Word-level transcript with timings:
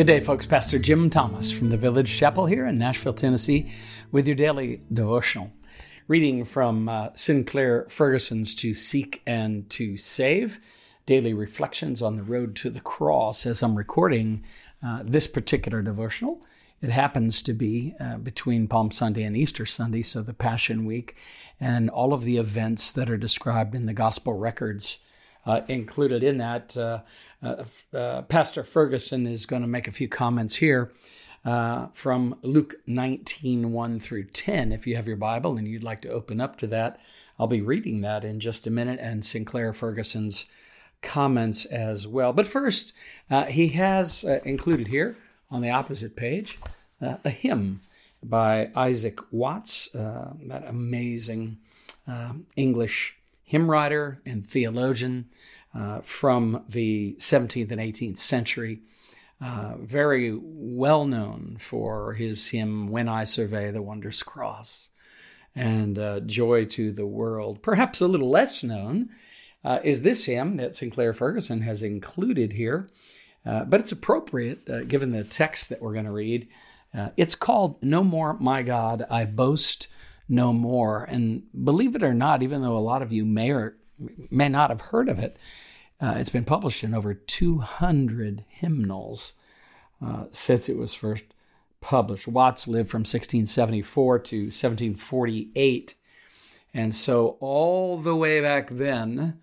Good 0.00 0.06
day, 0.06 0.20
folks. 0.20 0.46
Pastor 0.46 0.78
Jim 0.78 1.10
Thomas 1.10 1.52
from 1.52 1.68
the 1.68 1.76
Village 1.76 2.16
Chapel 2.16 2.46
here 2.46 2.64
in 2.64 2.78
Nashville, 2.78 3.12
Tennessee, 3.12 3.70
with 4.10 4.26
your 4.26 4.34
daily 4.34 4.80
devotional. 4.90 5.50
Reading 6.08 6.46
from 6.46 6.88
uh, 6.88 7.10
Sinclair 7.12 7.84
Ferguson's 7.90 8.54
To 8.54 8.72
Seek 8.72 9.20
and 9.26 9.68
to 9.68 9.98
Save, 9.98 10.58
daily 11.04 11.34
reflections 11.34 12.00
on 12.00 12.14
the 12.14 12.22
road 12.22 12.56
to 12.56 12.70
the 12.70 12.80
cross 12.80 13.44
as 13.44 13.62
I'm 13.62 13.76
recording 13.76 14.42
uh, 14.82 15.02
this 15.04 15.26
particular 15.26 15.82
devotional. 15.82 16.40
It 16.80 16.88
happens 16.88 17.42
to 17.42 17.52
be 17.52 17.94
uh, 18.00 18.16
between 18.16 18.68
Palm 18.68 18.90
Sunday 18.90 19.24
and 19.24 19.36
Easter 19.36 19.66
Sunday, 19.66 20.00
so 20.00 20.22
the 20.22 20.32
Passion 20.32 20.86
Week, 20.86 21.14
and 21.60 21.90
all 21.90 22.14
of 22.14 22.24
the 22.24 22.38
events 22.38 22.90
that 22.92 23.10
are 23.10 23.18
described 23.18 23.74
in 23.74 23.84
the 23.84 23.92
Gospel 23.92 24.32
records 24.32 25.00
uh, 25.46 25.62
included 25.68 26.22
in 26.22 26.38
that. 26.38 26.76
Uh, 26.76 27.00
uh, 27.42 27.64
uh, 27.94 28.22
Pastor 28.22 28.62
Ferguson 28.62 29.26
is 29.26 29.46
going 29.46 29.62
to 29.62 29.68
make 29.68 29.88
a 29.88 29.92
few 29.92 30.08
comments 30.08 30.56
here 30.56 30.92
from 31.92 32.36
Luke 32.42 32.74
19 32.86 33.72
1 33.72 34.00
through 34.00 34.24
10. 34.24 34.72
If 34.72 34.86
you 34.86 34.96
have 34.96 35.08
your 35.08 35.16
Bible 35.16 35.56
and 35.56 35.66
you'd 35.66 35.84
like 35.84 36.02
to 36.02 36.10
open 36.10 36.40
up 36.40 36.56
to 36.56 36.66
that, 36.68 37.00
I'll 37.38 37.46
be 37.46 37.62
reading 37.62 38.02
that 38.02 38.24
in 38.24 38.40
just 38.40 38.66
a 38.66 38.70
minute 38.70 39.00
and 39.00 39.24
Sinclair 39.24 39.72
Ferguson's 39.72 40.44
comments 41.00 41.64
as 41.64 42.06
well. 42.06 42.32
But 42.32 42.46
first, 42.46 42.92
uh, 43.30 43.46
he 43.46 43.68
has 43.68 44.24
uh, 44.24 44.40
included 44.44 44.88
here 44.88 45.16
on 45.50 45.62
the 45.62 45.70
opposite 45.70 46.16
page 46.16 46.58
uh, 47.00 47.16
a 47.24 47.30
hymn 47.30 47.80
by 48.22 48.70
Isaac 48.76 49.18
Watts, 49.32 49.88
that 49.94 50.64
amazing 50.66 51.58
English 52.56 53.16
hymn 53.50 53.68
writer 53.68 54.22
and 54.24 54.46
theologian 54.46 55.26
uh, 55.74 56.00
from 56.02 56.62
the 56.68 57.16
17th 57.18 57.72
and 57.72 57.80
18th 57.80 58.18
century. 58.18 58.80
Uh, 59.40 59.74
very 59.80 60.38
well 60.40 61.04
known 61.04 61.56
for 61.58 62.14
his 62.14 62.50
hymn, 62.50 62.86
When 62.86 63.08
I 63.08 63.24
Survey 63.24 63.72
the 63.72 63.82
Wondrous 63.82 64.22
Cross, 64.22 64.90
and 65.56 65.98
uh, 65.98 66.20
Joy 66.20 66.64
to 66.66 66.92
the 66.92 67.06
World. 67.06 67.60
Perhaps 67.60 68.00
a 68.00 68.06
little 68.06 68.30
less 68.30 68.62
known 68.62 69.08
uh, 69.64 69.80
is 69.82 70.02
this 70.02 70.26
hymn 70.26 70.56
that 70.58 70.76
Sinclair 70.76 71.12
Ferguson 71.12 71.62
has 71.62 71.82
included 71.82 72.52
here, 72.52 72.88
uh, 73.44 73.64
but 73.64 73.80
it's 73.80 73.90
appropriate 73.90 74.70
uh, 74.70 74.84
given 74.84 75.10
the 75.10 75.24
text 75.24 75.70
that 75.70 75.82
we're 75.82 75.94
going 75.94 76.04
to 76.04 76.12
read. 76.12 76.46
it's 77.16 77.34
called 77.34 77.82
No 77.82 78.04
More, 78.04 78.34
My 78.34 78.62
God, 78.62 79.04
I 79.10 79.24
Boast 79.24 79.88
No 80.30 80.52
More. 80.52 81.04
And 81.04 81.42
believe 81.64 81.94
it 81.94 82.02
or 82.02 82.14
not, 82.14 82.42
even 82.42 82.62
though 82.62 82.76
a 82.76 82.78
lot 82.78 83.02
of 83.02 83.12
you 83.12 83.26
may 83.26 83.50
or 83.50 83.76
may 84.30 84.48
not 84.48 84.70
have 84.70 84.80
heard 84.80 85.08
of 85.08 85.18
it. 85.18 85.36
Uh, 86.00 86.14
it's 86.16 86.30
been 86.30 86.44
published 86.44 86.82
in 86.82 86.94
over 86.94 87.12
200 87.12 88.44
hymnals 88.48 89.34
uh, 90.00 90.24
since 90.30 90.68
it 90.68 90.78
was 90.78 90.94
first 90.94 91.24
published. 91.80 92.26
Watts 92.26 92.66
lived 92.66 92.88
from 92.88 93.00
1674 93.00 94.18
to 94.20 94.36
1748. 94.44 95.94
And 96.72 96.94
so 96.94 97.36
all 97.40 97.98
the 97.98 98.16
way 98.16 98.40
back 98.40 98.70
then, 98.70 99.40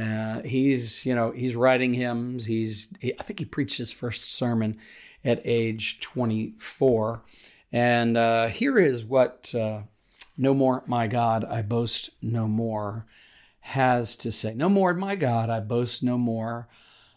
uh, 0.00 0.40
he's 0.42 1.04
you 1.04 1.14
know 1.14 1.30
he's 1.32 1.54
writing 1.54 1.92
hymns. 1.92 2.46
He's 2.46 2.88
he, 3.00 3.12
I 3.18 3.22
think 3.22 3.38
he 3.38 3.44
preached 3.44 3.78
his 3.78 3.92
first 3.92 4.34
sermon 4.34 4.78
at 5.24 5.42
age 5.44 6.00
24. 6.00 7.22
And 7.72 8.16
uh, 8.16 8.46
here 8.48 8.78
is 8.78 9.04
what 9.04 9.54
uh, 9.54 9.82
"No 10.40 10.54
More, 10.54 10.82
My 10.86 11.06
God, 11.06 11.44
I 11.44 11.62
Boast 11.62 12.10
No 12.20 12.48
More" 12.48 13.06
has 13.60 14.16
to 14.16 14.32
say. 14.32 14.54
No 14.54 14.68
more, 14.68 14.94
my 14.94 15.14
God, 15.14 15.50
I 15.50 15.60
boast 15.60 16.02
no 16.02 16.16
more. 16.18 16.68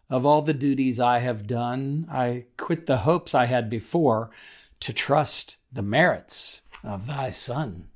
Of 0.09 0.25
all 0.25 0.41
the 0.41 0.53
duties 0.53 0.99
I 0.99 1.19
have 1.19 1.47
done, 1.47 2.05
I 2.11 2.45
quit 2.57 2.85
the 2.85 2.97
hopes 2.97 3.33
I 3.33 3.45
had 3.45 3.69
before 3.69 4.29
to 4.81 4.94
trust 4.94 5.57
the 5.72 5.81
merits 5.81 6.61
of 6.84 7.07
thy 7.07 7.31
Son. 7.31 7.88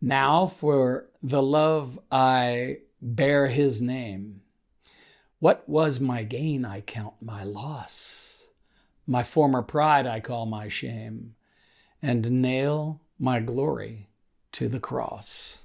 Now, 0.00 0.46
for 0.46 1.06
the 1.22 1.42
love 1.42 1.98
I 2.12 2.78
bear 3.02 3.48
his 3.48 3.80
name, 3.82 4.42
what 5.38 5.66
was 5.68 6.00
my 6.00 6.22
gain 6.22 6.64
I 6.64 6.82
count 6.82 7.14
my 7.20 7.42
loss. 7.42 8.48
My 9.06 9.22
former 9.22 9.62
pride 9.62 10.06
I 10.06 10.20
call 10.20 10.46
my 10.46 10.68
shame, 10.68 11.34
and 12.02 12.42
nail 12.42 13.00
my 13.18 13.40
glory 13.40 14.09
to 14.52 14.68
the 14.68 14.80
cross. 14.80 15.64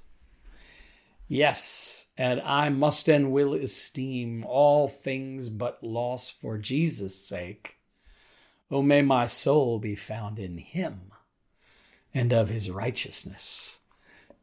Yes, 1.28 2.06
and 2.16 2.40
I 2.42 2.68
must 2.68 3.08
and 3.08 3.32
will 3.32 3.54
esteem 3.54 4.44
all 4.46 4.86
things 4.86 5.50
but 5.50 5.82
loss 5.82 6.30
for 6.30 6.56
Jesus' 6.56 7.16
sake. 7.16 7.78
Oh, 8.70 8.82
may 8.82 9.02
my 9.02 9.26
soul 9.26 9.78
be 9.78 9.94
found 9.94 10.38
in 10.38 10.58
him, 10.58 11.12
and 12.14 12.32
of 12.32 12.48
his 12.48 12.70
righteousness 12.70 13.78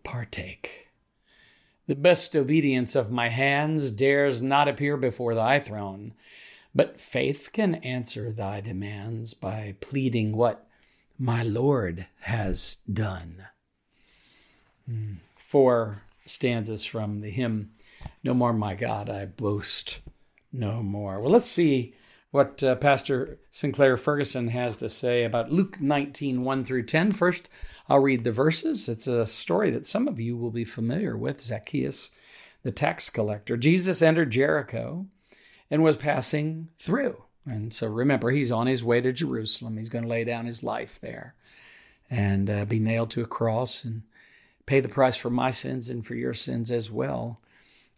partake. 0.03 0.89
The 1.87 1.95
best 1.95 2.35
obedience 2.35 2.95
of 2.95 3.11
my 3.11 3.29
hands 3.29 3.91
dares 3.91 4.41
not 4.41 4.67
appear 4.67 4.95
before 4.95 5.35
thy 5.35 5.59
throne, 5.59 6.13
but 6.75 6.99
faith 6.99 7.49
can 7.53 7.75
answer 7.75 8.31
thy 8.31 8.61
demands 8.61 9.33
by 9.33 9.75
pleading 9.81 10.35
what 10.35 10.67
my 11.17 11.43
Lord 11.43 12.07
has 12.21 12.77
done. 12.91 13.47
For 15.37 16.03
stanzas 16.25 16.85
from 16.85 17.19
the 17.19 17.29
hymn, 17.29 17.71
No 18.23 18.33
More, 18.33 18.53
My 18.53 18.75
God, 18.75 19.09
I 19.09 19.25
Boast 19.25 19.99
No 20.51 20.81
More. 20.81 21.19
Well, 21.19 21.29
let's 21.29 21.49
see 21.49 21.93
what 22.31 22.63
uh, 22.63 22.75
Pastor 22.75 23.37
Sinclair 23.51 23.95
Ferguson 23.95 24.47
has 24.47 24.77
to 24.77 24.89
say 24.89 25.23
about 25.23 25.51
Luke 25.51 25.79
19, 25.79 26.43
1 26.43 26.63
through 26.63 26.83
10. 26.83 27.11
First, 27.11 27.47
I'll 27.87 27.99
read 27.99 28.23
the 28.23 28.31
verses. 28.31 28.89
It's 28.89 29.05
a 29.05 29.25
story 29.27 29.69
that 29.69 29.85
some 29.85 30.07
of 30.07 30.19
you 30.19 30.35
will 30.35 30.49
be 30.49 30.65
familiar 30.65 31.15
with 31.15 31.39
Zacchaeus, 31.39 32.11
the 32.63 32.71
tax 32.71 33.11
collector. 33.11 33.55
Jesus 33.55 34.01
entered 34.01 34.31
Jericho 34.31 35.05
and 35.69 35.83
was 35.83 35.95
passing 35.95 36.69
through. 36.79 37.23
And 37.45 37.71
so 37.71 37.87
remember, 37.87 38.31
he's 38.31 38.51
on 38.51 38.65
his 38.65 38.83
way 38.83 38.99
to 39.01 39.13
Jerusalem. 39.13 39.77
He's 39.77 39.89
going 39.89 40.05
to 40.05 40.09
lay 40.09 40.23
down 40.23 40.47
his 40.47 40.63
life 40.63 40.99
there 40.99 41.35
and 42.09 42.49
uh, 42.49 42.65
be 42.65 42.79
nailed 42.79 43.11
to 43.11 43.21
a 43.21 43.27
cross 43.27 43.85
and 43.85 44.01
pay 44.65 44.79
the 44.79 44.89
price 44.89 45.15
for 45.15 45.29
my 45.29 45.49
sins 45.49 45.89
and 45.89 46.05
for 46.05 46.15
your 46.15 46.33
sins 46.33 46.71
as 46.71 46.91
well. 46.91 47.39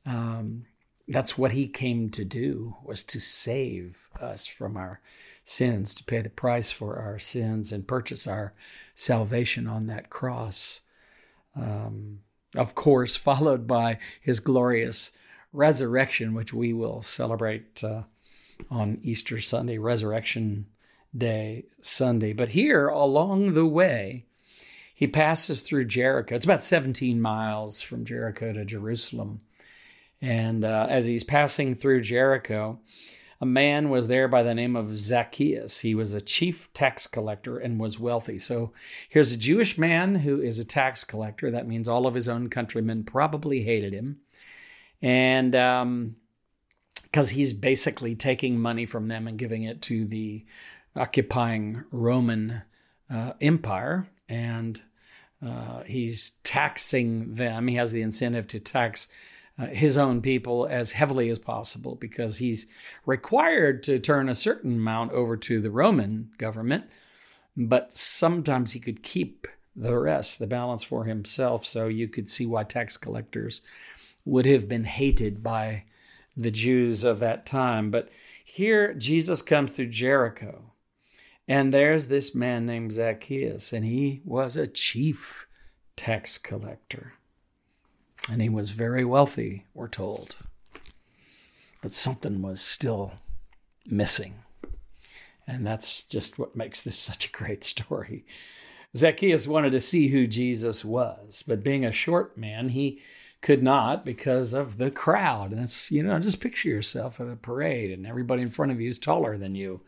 Um, 0.06 0.66
that's 1.08 1.38
what 1.38 1.52
he 1.52 1.68
came 1.68 2.10
to 2.12 2.26
do 2.26 2.78
was 2.84 3.04
to 3.04 3.20
save 3.20 4.10
us 4.20 4.48
from 4.48 4.76
our 4.76 5.02
sins, 5.44 5.94
to 5.96 6.04
pay 6.04 6.22
the 6.22 6.30
price 6.30 6.72
for 6.72 6.98
our 6.98 7.20
sins 7.20 7.72
and 7.72 7.88
purchase 7.88 8.28
our 8.28 8.54
salvation 8.96 9.68
on 9.68 9.86
that 9.88 10.10
cross. 10.10 10.82
Um, 11.56 12.22
of 12.58 12.74
course, 12.74 13.16
followed 13.16 13.68
by 13.68 14.00
his 14.20 14.40
glorious 14.40 15.12
resurrection, 15.54 16.34
which 16.34 16.54
we 16.54 16.74
will 16.74 17.02
celebrate 17.02 17.84
uh, 17.84 18.04
on 18.70 19.00
Easter 19.02 19.40
Sunday, 19.40 19.78
Resurrection 19.78 20.66
Day 21.16 21.66
Sunday. 21.82 22.34
But 22.34 22.50
here 22.50 22.88
along 22.88 23.54
the 23.54 23.66
way, 23.66 24.26
he 24.96 25.08
passes 25.08 25.62
through 25.62 25.86
Jericho. 25.86 26.36
It's 26.36 26.46
about 26.46 26.64
17 26.64 27.22
miles 27.22 27.82
from 27.82 28.06
Jericho 28.06 28.54
to 28.54 28.64
Jerusalem. 28.64 29.42
And 30.22 30.64
uh, 30.64 30.88
as 30.90 31.06
he's 31.06 31.26
passing 31.26 31.76
through 31.76 32.02
Jericho, 32.02 32.80
a 33.42 33.46
man 33.46 33.90
was 33.90 34.08
there 34.08 34.30
by 34.30 34.42
the 34.42 34.56
name 34.56 34.78
of 34.78 34.96
Zacchaeus. 34.96 35.82
He 35.82 35.94
was 35.94 36.14
a 36.14 36.22
chief 36.22 36.72
tax 36.74 37.08
collector 37.08 37.58
and 37.58 37.78
was 37.78 38.00
wealthy. 38.00 38.40
So 38.40 38.72
here's 39.10 39.34
a 39.34 39.38
Jewish 39.38 39.78
man 39.78 40.16
who 40.16 40.42
is 40.42 40.60
a 40.60 40.66
tax 40.66 41.04
collector. 41.04 41.52
That 41.52 41.68
means 41.68 41.90
all 41.90 42.08
of 42.08 42.16
his 42.16 42.30
own 42.30 42.50
countrymen 42.50 43.04
probably 43.04 43.64
hated 43.64 43.92
him. 43.92 44.20
And 45.02 45.52
because 45.52 47.32
um, 47.32 47.36
he's 47.36 47.52
basically 47.52 48.16
taking 48.16 48.58
money 48.62 48.86
from 48.86 49.10
them 49.10 49.28
and 49.28 49.38
giving 49.38 49.64
it 49.64 49.82
to 49.84 50.06
the 50.06 50.46
occupying 50.96 51.84
Roman 51.92 52.62
uh, 53.14 53.34
Empire 53.42 54.08
and 54.28 54.82
uh, 55.46 55.84
he's 55.84 56.32
taxing 56.44 57.36
them. 57.36 57.68
He 57.68 57.76
has 57.76 57.92
the 57.92 58.02
incentive 58.02 58.48
to 58.50 58.60
tax 58.60 59.08
uh, 59.58 59.68
his 59.68 59.98
own 59.98 60.22
people 60.22 60.68
as 60.70 60.92
heavily 60.92 61.30
as 61.30 61.40
possible 61.40 61.96
because 61.96 62.38
he's 62.38 62.68
required 63.06 63.84
to 63.84 64.00
turn 64.00 64.28
a 64.28 64.36
certain 64.36 64.76
amount 64.76 65.12
over 65.12 65.38
to 65.38 65.62
the 65.62 65.72
Roman 65.72 66.32
government, 66.38 66.86
but 67.56 67.94
sometimes 67.94 68.74
he 68.74 68.80
could 68.80 69.02
keep 69.02 69.48
the 69.76 69.98
rest, 69.98 70.40
the 70.40 70.48
balance 70.48 70.84
for 70.84 71.06
himself. 71.06 71.66
So 71.66 71.88
you 71.88 72.08
could 72.08 72.30
see 72.30 72.46
why 72.46 72.64
tax 72.64 72.98
collectors 72.98 73.62
would 74.26 74.46
have 74.46 74.68
been 74.68 74.86
hated 74.86 75.44
by 75.44 75.86
the 76.36 76.52
Jews 76.52 77.04
of 77.04 77.20
that 77.20 77.46
time. 77.46 77.92
But 77.92 78.10
here 78.44 78.94
Jesus 78.94 79.42
comes 79.42 79.72
through 79.72 79.88
Jericho 79.88 80.72
and 81.48 81.74
there's 81.74 82.08
this 82.08 82.34
man 82.34 82.66
named 82.66 82.94
Zacchaeus, 82.94 83.74
and 83.74 83.86
he 83.86 84.22
was 84.26 84.56
a 84.56 84.68
chief 84.68 85.48
tax 85.96 86.38
collector. 86.38 87.14
And 88.32 88.42
he 88.42 88.50
was 88.50 88.72
very 88.72 89.06
wealthy, 89.06 89.66
we're 89.74 89.88
told. 89.88 90.36
But 91.82 91.94
something 91.94 92.42
was 92.42 92.62
still 92.62 93.14
missing. 93.86 94.36
And 95.48 95.66
that's 95.66 96.02
just 96.02 96.40
what 96.40 96.56
makes 96.56 96.82
this 96.82 96.98
such 96.98 97.28
a 97.28 97.32
great 97.32 97.64
story. 97.64 98.26
Zacchaeus 98.96 99.48
wanted 99.48 99.72
to 99.74 99.80
see 99.80 100.08
who 100.08 100.26
Jesus 100.26 100.84
was, 100.84 101.44
but 101.46 101.64
being 101.64 101.86
a 101.86 101.92
short 101.92 102.38
man, 102.38 102.70
he 102.70 103.02
could 103.42 103.62
not 103.62 104.04
because 104.04 104.54
of 104.54 104.78
the 104.78 104.90
crowd. 104.90 105.52
And 105.52 105.60
that's, 105.60 105.92
you 105.92 106.02
know, 106.02 106.18
just 106.18 106.42
picture 106.42 106.70
yourself 106.70 107.20
at 107.20 107.28
a 107.28 107.36
parade 107.36 107.92
and 107.92 108.08
everybody 108.08 108.42
in 108.42 108.50
front 108.50 108.72
of 108.72 108.82
you 108.82 108.88
is 108.88 108.98
taller 108.98 109.38
than 109.38 109.54
you. 109.54 109.82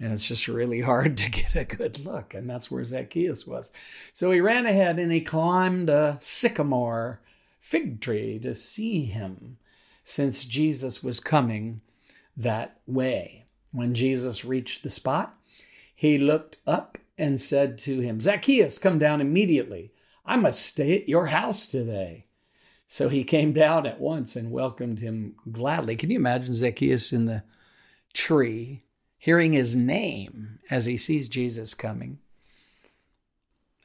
And 0.00 0.12
it's 0.12 0.26
just 0.26 0.48
really 0.48 0.80
hard 0.80 1.16
to 1.18 1.30
get 1.30 1.54
a 1.54 1.64
good 1.64 2.04
look. 2.04 2.34
And 2.34 2.48
that's 2.48 2.70
where 2.70 2.84
Zacchaeus 2.84 3.46
was. 3.46 3.72
So 4.12 4.30
he 4.30 4.40
ran 4.40 4.66
ahead 4.66 4.98
and 4.98 5.12
he 5.12 5.20
climbed 5.20 5.90
a 5.90 6.18
sycamore 6.20 7.20
fig 7.58 8.00
tree 8.00 8.38
to 8.38 8.54
see 8.54 9.04
him 9.04 9.58
since 10.02 10.44
Jesus 10.44 11.02
was 11.02 11.20
coming 11.20 11.82
that 12.36 12.80
way. 12.86 13.44
When 13.72 13.94
Jesus 13.94 14.44
reached 14.44 14.82
the 14.82 14.90
spot, 14.90 15.36
he 15.94 16.18
looked 16.18 16.56
up 16.66 16.98
and 17.18 17.38
said 17.38 17.76
to 17.78 18.00
him, 18.00 18.18
Zacchaeus, 18.18 18.78
come 18.78 18.98
down 18.98 19.20
immediately. 19.20 19.92
I 20.24 20.36
must 20.36 20.62
stay 20.62 20.96
at 20.96 21.08
your 21.08 21.26
house 21.26 21.68
today. 21.68 22.24
So 22.86 23.08
he 23.08 23.22
came 23.22 23.52
down 23.52 23.86
at 23.86 24.00
once 24.00 24.34
and 24.34 24.50
welcomed 24.50 25.00
him 25.00 25.36
gladly. 25.52 25.94
Can 25.94 26.10
you 26.10 26.16
imagine 26.16 26.54
Zacchaeus 26.54 27.12
in 27.12 27.26
the 27.26 27.44
tree, 28.14 28.82
hearing 29.20 29.52
his 29.52 29.76
name 29.76 30.58
as 30.68 30.86
he 30.86 30.96
sees 30.96 31.28
Jesus 31.28 31.74
coming? 31.74 32.18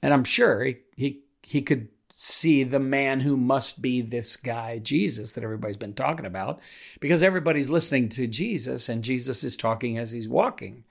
And 0.02 0.14
I'm 0.14 0.24
sure 0.24 0.64
he, 0.64 0.78
he, 0.96 1.20
he 1.44 1.62
could 1.62 1.90
see 2.10 2.64
the 2.64 2.80
man 2.80 3.20
who 3.20 3.36
must 3.36 3.82
be 3.82 4.02
this 4.02 4.38
guy, 4.38 4.80
Jesus, 4.80 5.34
that 5.34 5.44
everybody's 5.44 5.78
been 5.78 5.94
talking 5.94 6.26
about, 6.26 6.60
because 7.00 7.22
everybody's 7.22 7.70
listening 7.70 8.10
to 8.10 8.26
Jesus 8.26 8.88
and 8.88 9.04
Jesus 9.04 9.44
is 9.44 9.58
talking 9.58 9.98
as 9.98 10.12
he's 10.12 10.30
walking. 10.30 10.86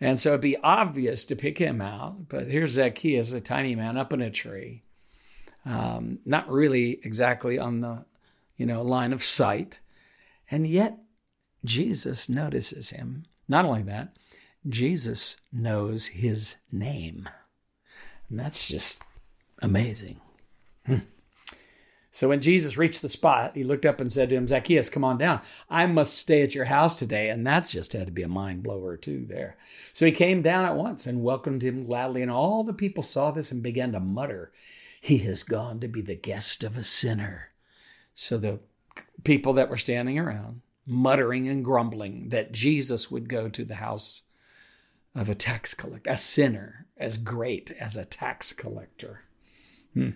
And 0.00 0.18
so 0.18 0.30
it'd 0.30 0.40
be 0.40 0.56
obvious 0.56 1.24
to 1.26 1.36
pick 1.36 1.58
him 1.58 1.80
out. 1.80 2.28
But 2.28 2.48
here's 2.48 2.72
Zacchaeus, 2.72 3.32
a 3.32 3.40
tiny 3.40 3.76
man 3.76 3.96
up 3.96 4.12
in 4.12 4.22
a 4.22 4.30
tree, 4.30 4.82
um, 5.64 6.18
not 6.24 6.48
really 6.48 6.98
exactly 7.04 7.58
on 7.58 7.80
the 7.80 8.04
you 8.56 8.66
know 8.66 8.82
line 8.82 9.12
of 9.12 9.22
sight, 9.22 9.80
and 10.50 10.66
yet 10.66 10.98
Jesus 11.64 12.28
notices 12.28 12.90
him. 12.90 13.24
Not 13.50 13.64
only 13.64 13.82
that, 13.82 14.16
Jesus 14.68 15.36
knows 15.52 16.06
his 16.06 16.56
name, 16.70 17.28
and 18.28 18.38
that's 18.38 18.68
just 18.68 19.02
amazing. 19.60 20.20
Hmm. 20.86 20.98
So 22.12 22.28
when 22.28 22.40
Jesus 22.40 22.76
reached 22.76 23.02
the 23.02 23.08
spot, 23.08 23.56
he 23.56 23.64
looked 23.64 23.86
up 23.86 24.00
and 24.00 24.10
said 24.10 24.28
to 24.28 24.36
him, 24.36 24.46
Zacchaeus, 24.46 24.88
come 24.88 25.04
on 25.04 25.18
down. 25.18 25.40
I 25.68 25.86
must 25.86 26.18
stay 26.18 26.42
at 26.42 26.54
your 26.54 26.64
house 26.64 26.98
today. 26.98 27.28
And 27.28 27.46
that's 27.46 27.70
just 27.70 27.92
had 27.92 28.06
to 28.06 28.12
be 28.12 28.22
a 28.22 28.28
mind 28.28 28.62
blower, 28.62 28.96
too, 28.96 29.24
there. 29.28 29.56
So 29.92 30.06
he 30.06 30.12
came 30.12 30.42
down 30.42 30.64
at 30.64 30.76
once 30.76 31.06
and 31.06 31.22
welcomed 31.22 31.62
him 31.62 31.84
gladly. 31.84 32.22
And 32.22 32.30
all 32.30 32.64
the 32.64 32.72
people 32.72 33.04
saw 33.04 33.30
this 33.30 33.52
and 33.52 33.62
began 33.62 33.92
to 33.92 34.00
mutter, 34.00 34.50
He 35.00 35.18
has 35.18 35.44
gone 35.44 35.78
to 35.80 35.88
be 35.88 36.02
the 36.02 36.16
guest 36.16 36.64
of 36.64 36.76
a 36.76 36.82
sinner. 36.82 37.50
So 38.14 38.38
the 38.38 38.58
people 39.22 39.52
that 39.52 39.70
were 39.70 39.76
standing 39.76 40.18
around, 40.18 40.62
muttering 40.86 41.48
and 41.48 41.64
grumbling 41.64 42.30
that 42.30 42.52
Jesus 42.52 43.10
would 43.10 43.28
go 43.28 43.48
to 43.48 43.64
the 43.64 43.76
house 43.76 44.22
of 45.14 45.28
a 45.28 45.34
tax 45.34 45.74
collector, 45.74 46.10
a 46.10 46.16
sinner 46.16 46.86
as 46.96 47.16
great 47.16 47.70
as 47.72 47.96
a 47.96 48.04
tax 48.04 48.52
collector. 48.52 49.24
Hmm. 49.94 50.10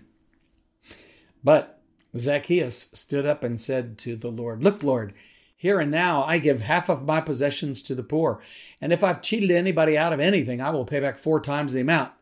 But 1.43 1.81
Zacchaeus 2.17 2.91
stood 2.93 3.27
up 3.27 3.43
and 3.43 3.59
said 3.59 3.99
to 3.99 4.17
the 4.17 4.31
Lord, 4.31 4.63
Look, 4.63 4.83
Lord, 4.83 5.15
here 5.57 5.81
and 5.81 5.91
now 5.91 6.25
I 6.25 6.39
give 6.39 6.61
half 6.61 6.89
of 6.89 7.05
my 7.05 7.21
possessions 7.21 7.83
to 7.83 7.95
the 7.95 8.03
poor. 8.03 8.43
And 8.81 8.93
if 8.93 9.03
I've 9.03 9.23
cheated 9.23 9.51
anybody 9.51 9.97
out 9.97 10.13
of 10.13 10.21
anything, 10.21 10.61
I 10.61 10.71
will 10.71 10.85
pay 10.85 11.01
back 11.01 11.17
four 11.17 11.41
times 11.41 11.73
the 11.73 11.81
amount. 11.81 12.13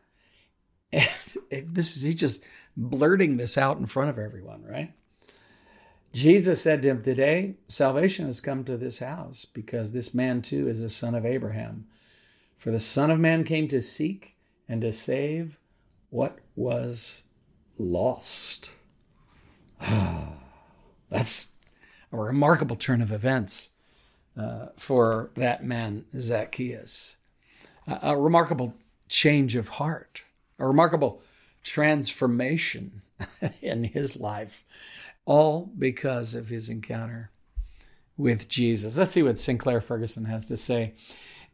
And 1.51 1.73
this 1.75 1.95
is, 1.95 2.03
he's 2.03 2.15
just 2.15 2.43
blurting 2.75 3.37
this 3.37 3.57
out 3.57 3.77
in 3.77 3.85
front 3.85 4.09
of 4.09 4.19
everyone, 4.19 4.63
right? 4.63 4.93
Jesus 6.13 6.61
said 6.61 6.83
to 6.83 6.89
him, 6.89 7.01
Today 7.01 7.55
salvation 7.67 8.27
has 8.27 8.39
come 8.39 8.63
to 8.65 8.77
this 8.77 8.99
house 8.99 9.45
because 9.45 9.91
this 9.91 10.13
man 10.13 10.41
too 10.41 10.69
is 10.69 10.81
a 10.81 10.89
son 10.89 11.15
of 11.15 11.25
Abraham. 11.25 11.87
For 12.55 12.71
the 12.71 12.79
Son 12.79 13.11
of 13.11 13.19
Man 13.19 13.43
came 13.43 13.67
to 13.67 13.81
seek 13.81 14.37
and 14.69 14.79
to 14.81 14.93
save 14.93 15.57
what 16.11 16.37
was 16.55 17.23
lost. 17.77 18.71
That's 21.09 21.49
a 22.11 22.17
remarkable 22.17 22.75
turn 22.77 23.01
of 23.01 23.11
events 23.11 23.71
uh, 24.37 24.67
for 24.77 25.31
that 25.35 25.65
man, 25.65 26.05
Zacchaeus. 26.17 27.17
a 27.85 28.15
remarkable 28.15 28.75
change 29.09 29.55
of 29.55 29.67
heart, 29.67 30.23
a 30.57 30.65
remarkable 30.65 31.21
transformation 31.63 33.02
in 33.61 33.85
his 33.85 34.19
life, 34.19 34.63
all 35.25 35.71
because 35.77 36.33
of 36.33 36.49
his 36.49 36.69
encounter 36.69 37.31
with 38.17 38.47
Jesus. 38.47 38.97
Let's 38.97 39.11
see 39.11 39.23
what 39.23 39.39
Sinclair 39.39 39.81
Ferguson 39.81 40.25
has 40.25 40.45
to 40.47 40.57
say. 40.57 40.93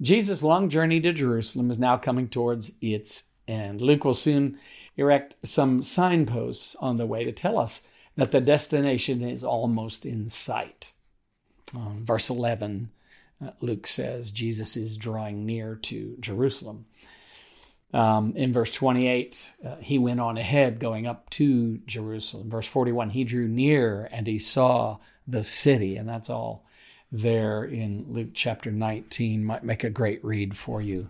Jesus' 0.01 0.43
long 0.43 0.69
journey 0.69 1.01
to 1.01 1.11
Jerusalem 1.11 1.71
is 1.71 1.79
now 1.79 1.97
coming 1.97 2.27
towards 2.27 2.71
its 2.81 3.23
end. 3.47 3.81
Luke 3.81 4.05
will 4.05 4.13
soon 4.13 4.57
erect 4.95 5.35
some 5.43 5.83
signposts 5.83 6.75
on 6.79 6.97
the 6.97 7.05
way 7.05 7.23
to 7.23 7.31
tell 7.31 7.57
us 7.57 7.87
that 8.15 8.31
the 8.31 8.41
destination 8.41 9.21
is 9.21 9.43
almost 9.43 10.05
in 10.05 10.29
sight. 10.29 10.93
Um, 11.73 11.99
verse 12.01 12.29
11, 12.29 12.91
uh, 13.43 13.51
Luke 13.61 13.87
says 13.87 14.31
Jesus 14.31 14.75
is 14.75 14.97
drawing 14.97 15.45
near 15.45 15.75
to 15.75 16.17
Jerusalem. 16.19 16.85
Um, 17.93 18.33
in 18.35 18.53
verse 18.53 18.71
28, 18.73 19.51
uh, 19.65 19.75
he 19.79 19.97
went 19.97 20.19
on 20.19 20.37
ahead 20.37 20.79
going 20.79 21.07
up 21.07 21.29
to 21.31 21.79
Jerusalem. 21.85 22.49
Verse 22.49 22.67
41, 22.67 23.11
he 23.11 23.23
drew 23.23 23.47
near 23.47 24.07
and 24.11 24.27
he 24.27 24.37
saw 24.37 24.97
the 25.27 25.43
city. 25.43 25.95
And 25.95 26.07
that's 26.07 26.29
all 26.29 26.65
there 27.11 27.63
in 27.63 28.05
Luke 28.07 28.29
chapter 28.33 28.71
19. 28.71 29.43
Might 29.43 29.63
make 29.63 29.83
a 29.83 29.89
great 29.89 30.23
read 30.23 30.55
for 30.55 30.81
you 30.81 31.09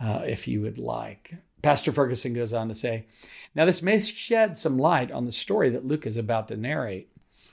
uh, 0.00 0.22
if 0.24 0.46
you 0.46 0.60
would 0.62 0.78
like. 0.78 1.34
Pastor 1.60 1.92
Ferguson 1.92 2.32
goes 2.32 2.52
on 2.52 2.68
to 2.68 2.74
say, 2.74 3.06
now 3.54 3.64
this 3.64 3.82
may 3.82 3.98
shed 3.98 4.56
some 4.56 4.78
light 4.78 5.12
on 5.12 5.24
the 5.24 5.32
story 5.32 5.70
that 5.70 5.86
Luke 5.86 6.06
is 6.06 6.16
about 6.16 6.48
to 6.48 6.56
narrate. 6.56 7.08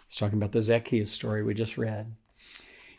He's 0.05 0.15
talking 0.15 0.37
about 0.37 0.51
the 0.51 0.61
Zacchaeus 0.61 1.11
story 1.11 1.43
we 1.43 1.53
just 1.53 1.77
read. 1.77 2.13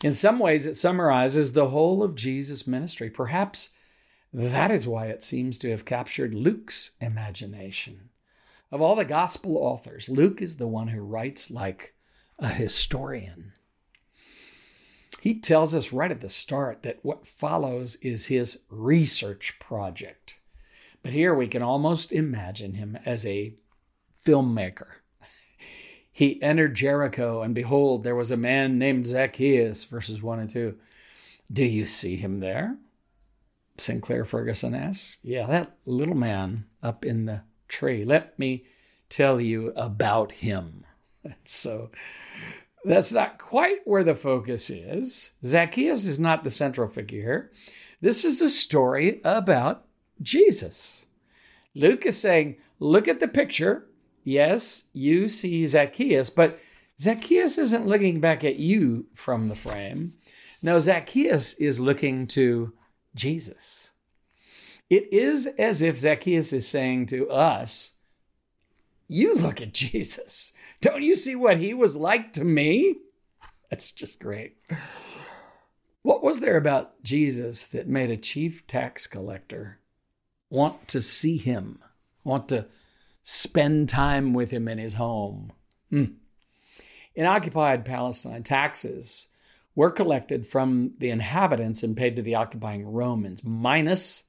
In 0.03 0.15
some 0.15 0.39
ways, 0.39 0.67
it 0.67 0.77
summarizes 0.77 1.53
the 1.53 1.69
whole 1.69 2.03
of 2.03 2.15
Jesus' 2.15 2.67
ministry. 2.67 3.11
Perhaps 3.11 3.71
that 4.33 4.71
is 4.71 4.87
why 4.87 5.07
it 5.07 5.23
seems 5.23 5.59
to 5.59 5.71
have 5.71 5.85
captured 5.85 6.35
Luke's 6.35 6.93
imagination. 7.01 8.11
Of 8.73 8.81
all 8.81 8.95
the 8.95 9.05
gospel 9.05 9.57
authors, 9.57 10.09
Luke 10.09 10.41
is 10.41 10.57
the 10.57 10.69
one 10.69 10.89
who 10.89 11.01
writes 11.01 11.51
like 11.51 11.95
a 12.39 12.49
historian. 12.49 13.53
He 15.21 15.39
tells 15.39 15.75
us 15.75 15.93
right 15.93 16.11
at 16.11 16.21
the 16.21 16.29
start 16.29 16.83
that 16.83 17.01
what 17.03 17.27
follows 17.27 17.97
is 17.97 18.27
his 18.27 18.63
research 18.71 19.59
project. 19.59 20.39
But 21.03 21.13
here 21.13 21.35
we 21.35 21.49
can 21.49 21.63
almost 21.63 22.13
imagine 22.13 22.75
him 22.75 22.99
as 23.05 23.27
a 23.27 23.55
filmmaker. 24.25 24.87
He 26.13 26.43
entered 26.43 26.75
Jericho, 26.75 27.41
and 27.41 27.55
behold, 27.55 28.03
there 28.03 28.17
was 28.17 28.31
a 28.31 28.37
man 28.37 28.79
named 28.79 29.07
Zacchaeus, 29.07 29.85
verses 29.85 30.21
1 30.21 30.41
and 30.41 30.51
2. 30.51 30.77
Do 31.51 31.65
you 31.65 31.87
see 31.87 32.17
him 32.17 32.41
there? 32.41 32.77
Sinclair 33.81 34.25
Ferguson 34.25 34.75
asks. 34.75 35.19
Yeah, 35.23 35.47
that 35.47 35.77
little 35.87 36.15
man 36.15 36.67
up 36.83 37.05
in 37.05 37.27
the 37.27 37.43
tree. 37.69 38.05
Let 38.05 38.39
me 38.39 38.65
tell 39.09 39.41
you 39.41 39.73
about 39.77 40.33
him. 40.33 40.85
So 41.45 41.91
that's 42.83 43.13
not 43.13 43.37
quite 43.37 43.81
where 43.85 44.05
the 44.05 44.15
focus 44.15 44.71
is. 44.71 45.35
Zacchaeus 45.45 46.09
is 46.09 46.19
not 46.19 46.45
the 46.45 46.51
central 46.51 46.89
figure 46.89 47.21
here. 47.21 47.51
This 48.01 48.25
is 48.25 48.41
a 48.41 48.49
story 48.49 49.21
about 49.23 49.85
Jesus. 50.23 51.05
Luke 51.75 52.07
is 52.07 52.19
saying, 52.19 52.57
look 52.79 53.07
at 53.07 53.21
the 53.21 53.29
picture. 53.29 53.87
Yes, 54.25 54.89
you 54.95 55.29
see 55.29 55.67
Zacchaeus, 55.67 56.31
but 56.31 56.59
Zacchaeus 56.99 57.59
isn't 57.59 57.87
looking 57.87 58.21
back 58.21 58.45
at 58.45 58.57
you 58.57 59.07
from 59.15 59.49
the 59.49 59.55
frame. 59.55 60.15
No, 60.63 60.79
Zacchaeus 60.79 61.55
is 61.55 61.81
looking 61.81 62.27
to 62.29 62.73
Jesus. 63.15 63.91
It 64.89 65.13
is 65.13 65.47
as 65.47 65.83
if 65.83 65.99
Zacchaeus 65.99 66.53
is 66.53 66.67
saying 66.67 67.07
to 67.07 67.29
us, 67.31 67.95
You 69.09 69.37
look 69.37 69.61
at 69.61 69.73
Jesus. 69.75 70.53
Don't 70.81 71.03
you 71.03 71.15
see 71.15 71.37
what 71.37 71.59
he 71.59 71.75
was 71.75 71.97
like 71.97 72.33
to 72.35 72.45
me? 72.45 72.97
That's 73.71 73.93
just 73.93 74.19
great. 74.19 74.57
What 76.03 76.23
was 76.23 76.41
there 76.41 76.57
about 76.57 77.03
Jesus 77.03 77.67
that 77.69 77.87
made 77.87 78.11
a 78.11 78.17
chief 78.17 78.67
tax 78.67 79.07
collector 79.07 79.81
want 80.49 80.89
to 80.89 81.01
see 81.01 81.37
him, 81.37 81.79
want 82.25 82.49
to 82.49 82.67
spend 83.23 83.89
time 83.89 84.33
with 84.33 84.51
him 84.51 84.67
in 84.67 84.79
his 84.79 84.95
home. 84.95 85.53
Hmm. 85.91 86.05
In 87.15 87.27
occupied 87.27 87.85
Palestine, 87.85 88.43
taxes 88.43 89.29
were 89.81 89.91
collected 89.91 90.45
from 90.45 90.93
the 90.99 91.09
inhabitants 91.09 91.83
and 91.83 91.97
paid 91.97 92.15
to 92.15 92.21
the 92.21 92.35
occupying 92.35 92.87
Romans, 92.87 93.43
minus 93.43 94.25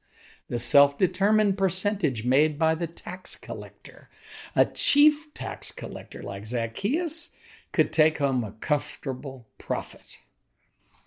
the 0.47 0.57
self 0.57 0.97
determined 0.97 1.57
percentage 1.57 2.23
made 2.23 2.57
by 2.57 2.73
the 2.73 2.87
tax 2.87 3.35
collector. 3.35 4.09
A 4.55 4.63
chief 4.63 5.33
tax 5.33 5.69
collector 5.73 6.23
like 6.23 6.45
Zacchaeus 6.45 7.31
could 7.73 7.91
take 7.91 8.19
home 8.19 8.45
a 8.45 8.53
comfortable 8.61 9.45
profit. 9.57 10.19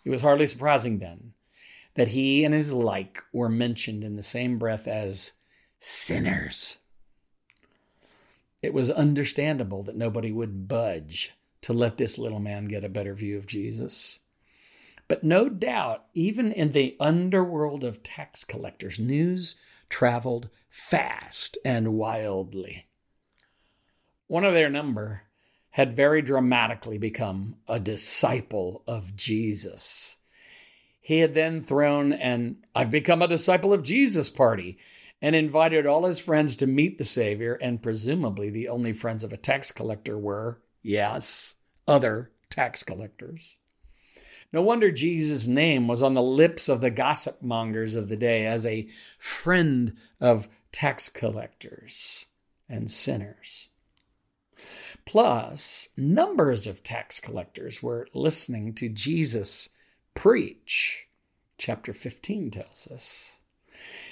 It 0.05 0.11
was 0.11 0.21
hardly 0.21 0.47
surprising 0.47 0.99
then 0.99 1.33
that 1.95 2.09
he 2.09 2.45
and 2.45 2.53
his 2.53 2.75
like 2.75 3.23
were 3.33 3.49
mentioned 3.49 4.05
in 4.05 4.17
the 4.17 4.23
same 4.23 4.59
breath 4.59 4.87
as 4.87 5.33
sinners. 5.79 6.81
It 8.61 8.75
was 8.75 8.91
understandable 8.91 9.83
that 9.85 9.97
nobody 9.97 10.33
would 10.33 10.69
budge 10.69 11.33
to 11.63 11.73
let 11.73 11.97
this 11.97 12.19
little 12.19 12.41
man 12.41 12.67
get 12.67 12.85
a 12.85 12.91
better 12.91 13.15
view 13.15 13.39
of 13.39 13.47
Jesus. 13.47 14.19
But 15.09 15.23
no 15.23 15.49
doubt, 15.49 16.07
even 16.15 16.51
in 16.51 16.73
the 16.73 16.97
underworld 16.99 17.85
of 17.85 18.03
tax 18.03 18.45
collectors, 18.45 18.99
news 18.99 19.57
traveled 19.89 20.49
fast 20.69 21.59
and 21.65 21.95
wildly. 21.95 22.89
One 24.27 24.45
of 24.45 24.55
their 24.55 24.71
number 24.71 25.29
had 25.71 25.95
very 25.95 26.23
dramatically 26.23 26.99
become 26.99 27.57
a 27.69 27.79
disciple 27.79 28.83
of 28.87 29.15
Jesus. 29.17 30.17
He 31.01 31.19
had 31.19 31.35
then 31.35 31.61
thrown 31.61 32.13
an 32.13 32.65
I've 32.75 32.91
become 32.91 33.21
a 33.21 33.29
disciple 33.29 33.73
of 33.73 33.83
Jesus 33.83 34.31
party 34.31 34.79
and 35.21 35.35
invited 35.37 35.87
all 35.87 36.07
his 36.07 36.19
friends 36.19 36.57
to 36.57 36.67
meet 36.67 36.99
the 36.99 37.05
Savior, 37.05 37.55
and 37.55 37.83
presumably 37.83 38.51
the 38.51 38.69
only 38.69 38.93
friends 38.93 39.25
of 39.25 39.33
a 39.33 39.37
tax 39.37 39.71
collector 39.73 40.19
were, 40.19 40.61
yes, 40.83 41.57
other 41.87 42.31
tax 42.51 42.83
collectors. 42.83 43.57
No 44.55 44.63
wonder 44.63 44.93
Jesus' 44.93 45.49
name 45.49 45.89
was 45.89 46.01
on 46.01 46.15
the 46.15 46.23
lips 46.23 46.69
of 46.69 46.81
the 46.81 46.89
gossip 46.89 47.43
mongers 47.43 47.97
of 47.97 48.09
the 48.09 48.15
day 48.15 48.47
as 48.47 48.65
a 48.65 48.87
friend 49.19 49.97
of 50.21 50.49
tax 50.71 51.09
collectors 51.09 52.27
and 52.69 52.89
sinners. 52.89 53.67
Plus, 55.05 55.89
numbers 55.97 56.69
of 56.69 56.85
tax 56.85 57.19
collectors 57.19 57.83
were 57.83 58.07
listening 58.15 58.75
to 58.75 58.89
Jesus 58.89 59.71
preach. 60.15 61.09
Chapter 61.59 61.93
15 61.93 62.53
tells 62.53 62.87
us. 62.93 63.41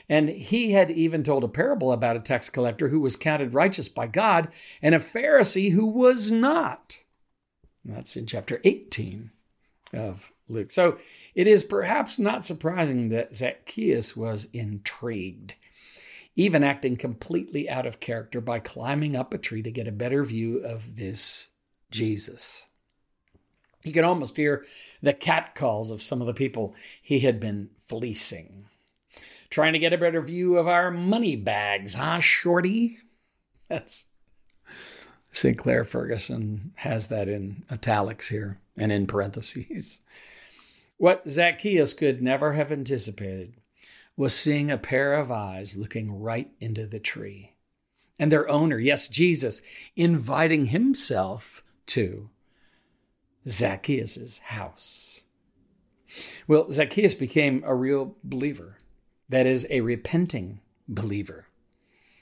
And 0.09 0.29
he 0.29 0.73
had 0.73 0.91
even 0.91 1.23
told 1.23 1.45
a 1.45 1.49
parable 1.49 1.93
about 1.93 2.17
a 2.17 2.21
tax 2.21 2.51
collector 2.51 2.89
who 2.89 2.99
was 2.99 3.15
counted 3.15 3.55
righteous 3.55 3.89
by 3.89 4.09
God 4.09 4.49
and 4.83 4.93
a 4.93 4.99
Pharisee 4.99 5.71
who 5.71 5.87
was 5.87 6.33
not. 6.33 6.99
That's 7.85 8.17
in 8.17 8.27
chapter 8.27 8.61
18 8.65 9.31
of 9.93 10.33
Luke. 10.49 10.71
So 10.71 10.99
it 11.35 11.47
is 11.47 11.65
perhaps 11.65 12.19
not 12.19 12.45
surprising 12.45 13.09
that 13.11 13.35
Zacchaeus 13.35 14.17
was 14.17 14.47
intrigued, 14.53 15.55
even 16.37 16.65
acting 16.65 16.97
completely 16.97 17.69
out 17.69 17.87
of 17.87 18.01
character 18.01 18.41
by 18.41 18.59
climbing 18.59 19.17
up 19.17 19.35
a 19.35 19.39
tree 19.39 19.63
to 19.63 19.71
get 19.71 19.89
a 19.89 19.93
better 19.93 20.25
view 20.25 20.59
of 20.59 20.97
this 20.97 21.49
Jesus. 21.91 22.65
You 23.85 23.93
can 23.93 24.05
almost 24.05 24.37
hear 24.37 24.65
the 25.03 25.13
catcalls 25.13 25.91
of 25.91 26.03
some 26.03 26.21
of 26.21 26.27
the 26.27 26.35
people 26.35 26.75
he 27.01 27.21
had 27.21 27.41
been 27.41 27.71
fleecing. 27.79 28.67
Trying 29.51 29.73
to 29.75 29.79
get 29.79 29.93
a 29.93 29.99
better 29.99 30.21
view 30.21 30.57
of 30.57 30.69
our 30.69 30.91
money 30.91 31.37
bags, 31.37 31.97
huh, 31.97 32.21
Shorty? 32.21 32.99
That's 33.69 34.07
Sinclair 35.33 35.83
Ferguson 35.83 36.73
has 36.77 37.09
that 37.09 37.27
in 37.27 37.65
italics 37.71 38.29
here 38.29 38.59
and 38.77 38.93
in 38.93 39.07
parentheses. 39.07 40.03
What 40.99 41.27
Zacchaeus 41.29 41.95
could 41.95 42.23
never 42.23 42.53
have 42.53 42.71
anticipated 42.71 43.55
was 44.15 44.37
seeing 44.37 44.71
a 44.71 44.79
pair 44.79 45.15
of 45.15 45.33
eyes 45.33 45.77
looking 45.77 46.21
right 46.21 46.51
into 46.61 46.87
the 46.87 47.01
tree, 47.01 47.55
and 48.19 48.31
their 48.31 48.49
owner, 48.49 48.79
yes, 48.79 49.09
Jesus, 49.09 49.63
inviting 49.97 50.67
himself 50.67 51.65
to 51.87 52.29
Zacchaeus' 53.49 54.39
house. 54.39 55.23
Well, 56.47 56.71
Zacchaeus 56.71 57.15
became 57.15 57.65
a 57.67 57.75
real 57.75 58.17
believer, 58.23 58.79
that 59.31 59.47
is, 59.47 59.67
a 59.71 59.81
repenting 59.81 60.61
believer. 60.87 61.47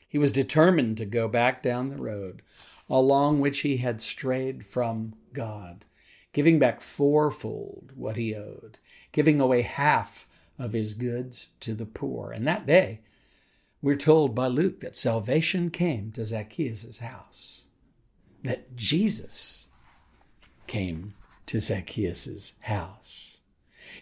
He 0.08 0.16
was 0.16 0.30
determined 0.30 0.96
to 0.98 1.06
go 1.06 1.26
back 1.26 1.60
down 1.60 1.90
the 1.90 1.96
road 1.96 2.42
along 2.90 3.40
which 3.40 3.60
he 3.60 3.78
had 3.78 4.00
strayed 4.00 4.66
from 4.66 5.14
God 5.32 5.84
giving 6.32 6.58
back 6.58 6.80
fourfold 6.80 7.92
what 7.94 8.16
he 8.16 8.34
owed, 8.34 8.78
giving 9.12 9.40
away 9.40 9.62
half 9.62 10.26
of 10.58 10.72
his 10.72 10.94
goods 10.94 11.48
to 11.60 11.74
the 11.74 11.86
poor. 11.86 12.32
And 12.32 12.46
that 12.46 12.66
day, 12.66 13.00
we're 13.82 13.96
told 13.96 14.34
by 14.34 14.46
Luke 14.46 14.80
that 14.80 14.94
salvation 14.94 15.70
came 15.70 16.12
to 16.12 16.24
Zacchaeus' 16.24 16.98
house, 16.98 17.64
that 18.42 18.76
Jesus 18.76 19.68
came 20.66 21.14
to 21.46 21.58
Zacchaeus' 21.58 22.54
house. 22.60 23.40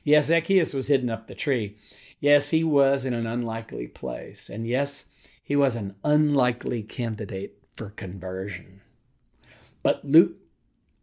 Yes, 0.05 0.27
Zacchaeus 0.27 0.75
was 0.75 0.89
hidden 0.89 1.09
up 1.09 1.27
the 1.27 1.35
tree. 1.35 1.77
Yes, 2.21 2.51
he 2.51 2.65
was 2.65 3.05
in 3.05 3.15
an 3.15 3.27
unlikely 3.27 3.87
place. 3.87 4.49
And 4.51 4.67
yes, 4.67 5.07
he 5.43 5.57
was 5.57 5.77
an 5.77 5.95
unlikely 6.05 6.83
candidate 6.83 7.58
for 7.79 7.91
conversion. 7.91 8.81
But 9.85 10.05
Luke 10.05 10.35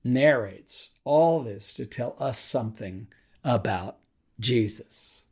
narrates 0.04 0.96
all 1.06 1.40
this 1.40 1.74
to 1.76 1.86
tell 1.86 2.18
us 2.20 2.38
something 2.38 3.08
about 3.46 3.96
Jesus. 4.42 5.24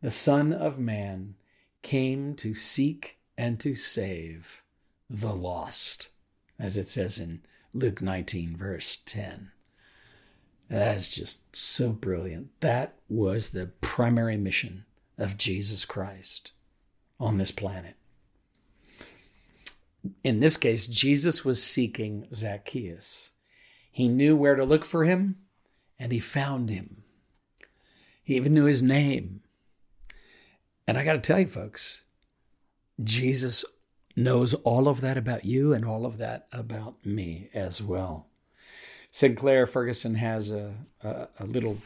The 0.00 0.12
Son 0.12 0.52
of 0.52 0.78
Man 0.78 1.34
came 1.82 2.36
to 2.36 2.54
seek 2.54 3.18
and 3.36 3.58
to 3.58 3.74
save 3.74 4.62
the 5.10 5.34
lost, 5.34 6.10
as 6.56 6.78
it 6.78 6.84
says 6.84 7.18
in 7.18 7.42
Luke 7.72 8.00
19, 8.00 8.56
verse 8.56 8.96
10. 8.96 9.50
That 10.70 10.96
is 10.96 11.12
just 11.12 11.56
so 11.56 11.90
brilliant. 11.90 12.60
That 12.60 12.94
was 13.08 13.50
the 13.50 13.72
primary 13.80 14.36
mission 14.36 14.84
of 15.18 15.36
Jesus 15.36 15.84
Christ 15.84 16.52
on 17.18 17.38
this 17.38 17.50
planet. 17.50 17.96
In 20.22 20.40
this 20.40 20.56
case, 20.56 20.86
Jesus 20.86 21.44
was 21.44 21.62
seeking 21.62 22.26
Zacchaeus. 22.32 23.32
He 23.90 24.08
knew 24.08 24.36
where 24.36 24.54
to 24.54 24.64
look 24.64 24.84
for 24.84 25.04
him, 25.04 25.36
and 25.98 26.12
he 26.12 26.18
found 26.18 26.68
him. 26.68 27.04
He 28.24 28.36
even 28.36 28.54
knew 28.54 28.64
his 28.64 28.82
name. 28.82 29.40
And 30.86 30.98
I 30.98 31.04
got 31.04 31.14
to 31.14 31.20
tell 31.20 31.40
you, 31.40 31.46
folks, 31.46 32.04
Jesus 33.02 33.64
knows 34.16 34.54
all 34.54 34.88
of 34.88 35.00
that 35.00 35.16
about 35.16 35.44
you 35.44 35.72
and 35.72 35.84
all 35.84 36.06
of 36.06 36.18
that 36.18 36.46
about 36.52 37.04
me 37.04 37.48
as 37.54 37.82
well. 37.82 38.26
Sinclair 39.10 39.66
Ferguson 39.66 40.16
has 40.16 40.50
a, 40.50 40.74
a, 41.02 41.28
a, 41.38 41.44
little 41.44 41.78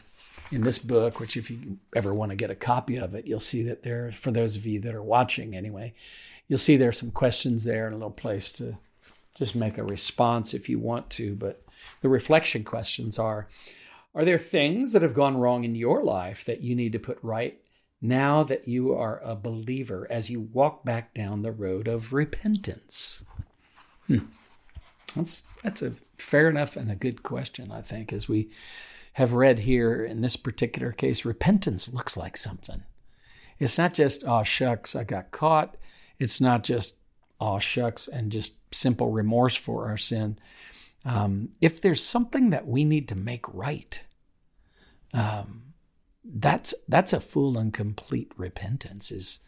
in 0.51 0.61
this 0.61 0.79
book, 0.79 1.19
which 1.19 1.37
if 1.37 1.51
you 1.51 1.77
ever 1.95 2.13
want 2.13 2.31
to 2.31 2.35
get 2.35 2.49
a 2.49 2.55
copy 2.55 2.97
of 2.97 3.13
it, 3.13 3.27
you'll 3.27 3.39
see 3.39 3.61
that 3.63 3.83
there, 3.83 4.11
for 4.11 4.31
those 4.31 4.55
of 4.55 4.65
you 4.65 4.79
that 4.79 4.95
are 4.95 5.03
watching 5.03 5.55
anyway, 5.55 5.93
you'll 6.49 6.57
see 6.57 6.75
there 6.75 6.89
are 6.89 6.91
some 6.91 7.11
questions 7.11 7.63
there 7.63 7.85
and 7.85 7.93
a 7.93 7.97
little 7.97 8.11
place 8.11 8.51
to 8.53 8.77
just 9.35 9.55
make 9.55 9.77
a 9.77 9.83
response 9.83 10.53
if 10.53 10.67
you 10.67 10.77
want 10.77 11.09
to. 11.11 11.35
But 11.35 11.63
the 12.01 12.09
reflection 12.09 12.65
questions 12.65 13.17
are 13.17 13.47
Are 14.13 14.25
there 14.25 14.37
things 14.37 14.91
that 14.91 15.03
have 15.03 15.13
gone 15.13 15.37
wrong 15.37 15.63
in 15.63 15.75
your 15.75 16.03
life 16.03 16.43
that 16.43 16.61
you 16.61 16.75
need 16.75 16.91
to 16.91 16.99
put 16.99 17.19
right 17.21 17.61
now 18.01 18.43
that 18.43 18.67
you 18.67 18.93
are 18.93 19.21
a 19.23 19.35
believer 19.35 20.07
as 20.09 20.29
you 20.29 20.41
walk 20.41 20.83
back 20.83 21.13
down 21.13 21.43
the 21.43 21.51
road 21.51 21.87
of 21.87 22.11
repentance? 22.11 23.23
Hmm. 24.07 24.25
That's, 25.15 25.41
that's 25.63 25.81
a 25.81 25.93
fair 26.17 26.49
enough 26.49 26.75
and 26.75 26.91
a 26.91 26.95
good 26.95 27.23
question, 27.23 27.71
I 27.71 27.81
think, 27.81 28.11
as 28.11 28.27
we 28.27 28.49
have 29.13 29.33
read 29.33 29.59
here 29.59 30.03
in 30.03 30.21
this 30.21 30.35
particular 30.35 30.91
case. 30.91 31.25
Repentance 31.25 31.93
looks 31.93 32.15
like 32.15 32.37
something. 32.37 32.83
It's 33.59 33.77
not 33.77 33.93
just, 33.93 34.23
oh, 34.25 34.43
shucks, 34.43 34.95
I 34.95 35.03
got 35.03 35.31
caught. 35.31 35.75
It's 36.19 36.41
not 36.41 36.63
just, 36.63 36.97
oh, 37.39 37.59
shucks, 37.59 38.07
and 38.07 38.31
just 38.31 38.55
simple 38.73 39.11
remorse 39.11 39.55
for 39.55 39.87
our 39.87 39.97
sin 39.97 40.37
um, 41.05 41.51
if 41.61 41.81
there's 41.81 42.03
something 42.03 42.49
that 42.49 42.67
we 42.67 42.83
need 42.83 43.07
to 43.09 43.15
make 43.15 43.45
right, 43.53 44.03
um, 45.13 45.73
that's 46.23 46.73
that's 46.87 47.13
a 47.13 47.19
full 47.19 47.57
and 47.57 47.73
complete 47.73 48.31
repentance. 48.35 49.11
Is 49.11 49.39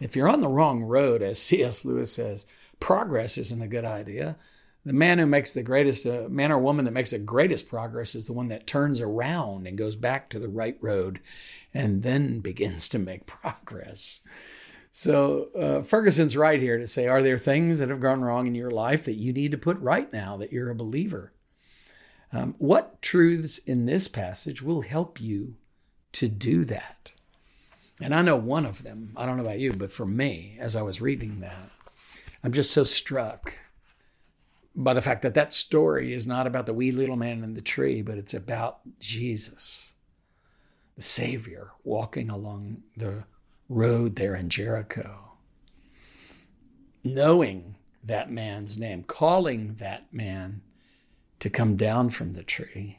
if 0.00 0.14
you're 0.14 0.28
on 0.28 0.42
the 0.42 0.48
wrong 0.48 0.82
road, 0.82 1.22
as 1.22 1.40
C.S. 1.40 1.84
Lewis 1.84 2.12
says, 2.12 2.46
progress 2.78 3.38
isn't 3.38 3.62
a 3.62 3.68
good 3.68 3.84
idea. 3.84 4.36
The 4.84 4.92
man 4.92 5.20
who 5.20 5.26
makes 5.26 5.54
the 5.54 5.62
greatest, 5.62 6.06
uh, 6.06 6.26
man 6.28 6.50
or 6.50 6.58
woman 6.58 6.84
that 6.86 6.90
makes 6.90 7.12
the 7.12 7.18
greatest 7.20 7.68
progress 7.68 8.16
is 8.16 8.26
the 8.26 8.32
one 8.32 8.48
that 8.48 8.66
turns 8.66 9.00
around 9.00 9.68
and 9.68 9.78
goes 9.78 9.94
back 9.94 10.28
to 10.30 10.40
the 10.40 10.48
right 10.48 10.76
road 10.80 11.20
and 11.72 12.02
then 12.02 12.40
begins 12.40 12.88
to 12.88 12.98
make 12.98 13.24
progress. 13.26 14.20
So 14.94 15.48
uh, 15.58 15.82
Ferguson's 15.82 16.36
right 16.36 16.60
here 16.60 16.76
to 16.76 16.86
say, 16.86 17.06
are 17.08 17.22
there 17.22 17.38
things 17.38 17.78
that 17.78 17.88
have 17.88 18.00
gone 18.00 18.20
wrong 18.20 18.46
in 18.46 18.54
your 18.54 18.70
life 18.70 19.06
that 19.06 19.14
you 19.14 19.32
need 19.32 19.50
to 19.52 19.58
put 19.58 19.78
right 19.78 20.12
now 20.12 20.36
that 20.36 20.52
you're 20.52 20.70
a 20.70 20.74
believer? 20.74 21.32
Um, 22.30 22.54
what 22.58 23.00
truths 23.00 23.56
in 23.56 23.86
this 23.86 24.06
passage 24.06 24.60
will 24.60 24.82
help 24.82 25.18
you 25.18 25.56
to 26.12 26.28
do 26.28 26.64
that? 26.66 27.12
And 28.02 28.14
I 28.14 28.20
know 28.20 28.36
one 28.36 28.66
of 28.66 28.82
them. 28.82 29.14
I 29.16 29.24
don't 29.24 29.38
know 29.38 29.44
about 29.44 29.60
you, 29.60 29.72
but 29.72 29.90
for 29.90 30.04
me, 30.04 30.58
as 30.60 30.76
I 30.76 30.82
was 30.82 31.00
reading 31.00 31.40
that, 31.40 31.70
I'm 32.44 32.52
just 32.52 32.70
so 32.70 32.84
struck 32.84 33.54
by 34.74 34.92
the 34.92 35.02
fact 35.02 35.22
that 35.22 35.34
that 35.34 35.54
story 35.54 36.12
is 36.12 36.26
not 36.26 36.46
about 36.46 36.66
the 36.66 36.74
wee 36.74 36.90
little 36.90 37.16
man 37.16 37.42
in 37.42 37.54
the 37.54 37.62
tree, 37.62 38.02
but 38.02 38.18
it's 38.18 38.34
about 38.34 38.80
Jesus, 38.98 39.94
the 40.96 41.02
Savior, 41.02 41.70
walking 41.82 42.28
along 42.28 42.82
the 42.96 43.24
road 43.72 44.16
there 44.16 44.34
in 44.34 44.48
Jericho, 44.48 45.32
knowing 47.02 47.76
that 48.04 48.30
man's 48.30 48.78
name, 48.78 49.02
calling 49.04 49.76
that 49.76 50.12
man 50.12 50.62
to 51.38 51.50
come 51.50 51.76
down 51.76 52.10
from 52.10 52.32
the 52.32 52.42
tree. 52.42 52.98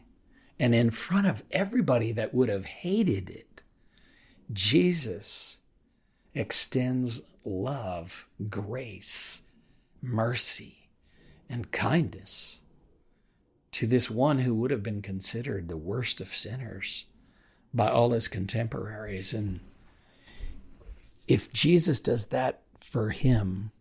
And 0.59 0.73
in 0.73 0.89
front 0.89 1.27
of 1.27 1.43
everybody 1.51 2.11
that 2.11 2.33
would 2.33 2.49
have 2.49 2.65
hated 2.65 3.29
it, 3.29 3.63
Jesus 4.51 5.59
extends 6.33 7.23
love, 7.45 8.27
grace, 8.49 9.43
mercy, 10.01 10.89
and 11.49 11.71
kindness 11.71 12.61
to 13.71 13.87
this 13.87 14.09
one 14.09 14.39
who 14.39 14.53
would 14.53 14.71
have 14.71 14.83
been 14.83 15.01
considered 15.01 15.67
the 15.67 15.77
worst 15.77 16.21
of 16.21 16.27
sinners 16.27 17.05
by 17.73 17.89
all 17.89 18.11
his 18.11 18.27
contemporaries. 18.27 19.33
And 19.33 19.59
if 21.27 21.51
Jesus 21.53 21.99
does 21.99 22.27
that 22.27 22.61
for 22.79 23.09
him, 23.09 23.71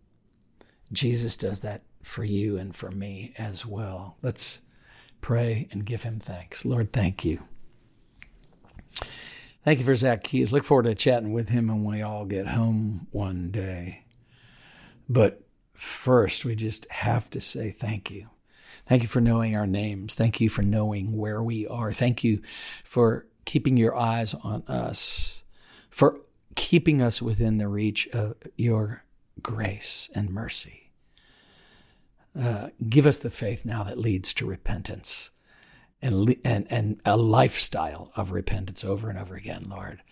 Jesus 0.93 1.37
does 1.37 1.61
that 1.61 1.83
for 2.03 2.25
you 2.25 2.57
and 2.57 2.75
for 2.75 2.91
me 2.91 3.33
as 3.39 3.65
well. 3.65 4.17
Let's 4.23 4.61
pray 5.21 5.69
and 5.71 5.85
give 5.85 6.03
him 6.03 6.19
thanks. 6.19 6.65
Lord, 6.65 6.93
thank 6.93 7.25
you. 7.25 7.43
Thank 9.65 9.79
you 9.79 9.85
for 9.85 9.95
Zacchaeus. 9.95 10.53
Look 10.53 10.65
forward 10.65 10.85
to 10.85 10.95
chatting 10.95 11.33
with 11.33 11.51
him 11.51 11.69
when 11.69 11.85
we 11.85 12.03
all 12.03 12.25
get 12.25 12.49
home 12.49 13.07
one 13.13 13.49
day. 13.49 14.05
But 15.09 15.45
first, 15.73 16.45
we 16.45 16.57
just 16.57 16.91
have 16.91 17.31
to 17.31 17.41
say 17.41 17.71
thank 17.71 18.11
you. 18.11 18.29
Thank 18.87 19.03
you 19.03 19.09
for 19.09 19.21
knowing 19.21 19.57
our 19.57 19.67
names. 19.67 20.17
Thank 20.17 20.41
you 20.41 20.49
for 20.49 20.63
knowing 20.63 21.17
where 21.17 21.43
we 21.43 21.67
are. 21.69 21.93
Thank 21.93 22.25
you 22.25 22.43
for 22.83 23.27
keeping 23.45 23.77
your 23.77 23.97
eyes 23.97 24.35
on 24.35 24.63
us, 24.67 25.45
for 25.91 26.21
keeping 26.55 27.01
us 27.01 27.23
within 27.23 27.59
the 27.59 27.69
reach 27.69 28.09
of 28.09 28.35
your 28.57 29.05
grace 29.43 30.11
and 30.15 30.31
mercy. 30.31 30.91
Uh, 32.39 32.69
give 32.89 33.07
us 33.07 33.19
the 33.19 33.31
faith 33.31 33.65
now 33.65 33.83
that 33.83 33.99
leads 33.99 34.33
to 34.35 34.47
repentance 34.47 35.31
and, 36.01 36.37
and, 36.45 36.67
and 36.71 37.01
a 37.05 37.17
lifestyle 37.17 38.11
of 38.17 38.33
repentance 38.33 38.85
over 38.85 39.09
and 39.09 39.19
over 39.19 39.37
again, 39.37 39.67
Lord, 39.69 40.03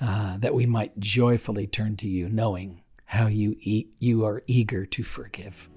uh, 0.00 0.38
that 0.38 0.54
we 0.54 0.66
might 0.66 0.98
joyfully 0.98 1.66
turn 1.66 1.96
to 1.98 2.08
you, 2.08 2.28
knowing 2.28 2.82
how 3.04 3.26
you, 3.26 3.56
e- 3.60 3.86
you 3.98 4.24
are 4.24 4.42
eager 4.46 4.84
to 4.86 5.02
forgive. 5.02 5.70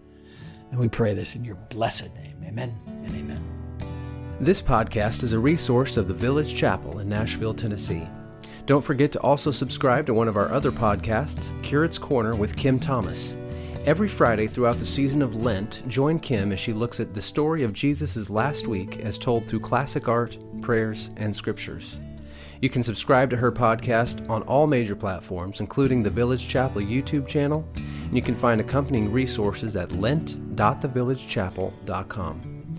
And 0.71 0.79
we 0.79 0.87
pray 0.87 1.13
this 1.13 1.35
in 1.35 1.43
your 1.43 1.55
blessed 1.55 2.13
name. 2.15 2.37
Amen 2.43 2.75
and 2.87 3.13
amen. 3.13 3.43
This 4.39 4.61
podcast 4.61 5.21
is 5.21 5.33
a 5.33 5.39
resource 5.39 5.97
of 5.97 6.07
the 6.07 6.13
Village 6.13 6.55
Chapel 6.55 6.99
in 6.99 7.09
Nashville, 7.09 7.53
Tennessee. 7.53 8.07
Don't 8.65 8.85
forget 8.85 9.11
to 9.13 9.21
also 9.21 9.51
subscribe 9.51 10.05
to 10.05 10.13
one 10.13 10.27
of 10.27 10.37
our 10.37 10.51
other 10.51 10.71
podcasts, 10.71 11.51
Curate's 11.63 11.97
Corner 11.97 12.35
with 12.35 12.55
Kim 12.55 12.79
Thomas. 12.79 13.33
Every 13.85 14.07
Friday 14.07 14.45
throughout 14.45 14.77
the 14.77 14.85
season 14.85 15.23
of 15.23 15.35
Lent, 15.35 15.81
join 15.87 16.19
Kim 16.19 16.51
as 16.51 16.59
she 16.59 16.71
looks 16.71 16.99
at 16.99 17.15
the 17.15 17.21
story 17.21 17.63
of 17.63 17.73
Jesus' 17.73 18.29
last 18.29 18.67
week 18.67 18.99
as 18.99 19.17
told 19.17 19.47
through 19.47 19.61
classic 19.61 20.07
art, 20.07 20.37
prayers, 20.61 21.09
and 21.17 21.35
scriptures. 21.35 21.95
You 22.61 22.69
can 22.69 22.83
subscribe 22.83 23.31
to 23.31 23.37
her 23.37 23.51
podcast 23.51 24.29
on 24.29 24.43
all 24.43 24.67
major 24.67 24.95
platforms, 24.95 25.61
including 25.61 26.03
the 26.03 26.11
Village 26.11 26.47
Chapel 26.47 26.83
YouTube 26.83 27.27
channel, 27.27 27.67
and 27.75 28.15
you 28.15 28.21
can 28.21 28.35
find 28.35 28.61
accompanying 28.61 29.11
resources 29.11 29.75
at 29.75 29.91
lent.thevillagechapel.com. 29.93 32.75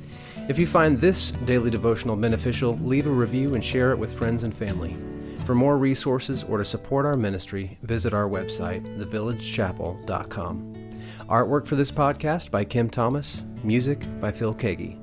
If 0.48 0.58
you 0.58 0.66
find 0.68 1.00
this 1.00 1.32
daily 1.32 1.70
devotional 1.70 2.14
beneficial, 2.14 2.78
leave 2.78 3.08
a 3.08 3.10
review 3.10 3.56
and 3.56 3.64
share 3.64 3.90
it 3.90 3.98
with 3.98 4.16
friends 4.16 4.44
and 4.44 4.54
family. 4.54 4.96
For 5.44 5.54
more 5.54 5.76
resources 5.76 6.44
or 6.44 6.58
to 6.58 6.64
support 6.64 7.04
our 7.04 7.16
ministry, 7.16 7.78
visit 7.82 8.14
our 8.14 8.28
website, 8.28 8.84
thevillagechapel.com. 8.98 10.74
Artwork 11.28 11.66
for 11.66 11.76
this 11.76 11.90
podcast 11.90 12.50
by 12.50 12.64
Kim 12.64 12.88
Thomas, 12.88 13.42
music 13.64 14.04
by 14.20 14.30
Phil 14.30 14.54
Keaggy. 14.54 15.01